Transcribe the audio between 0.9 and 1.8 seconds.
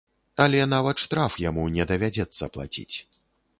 штраф яму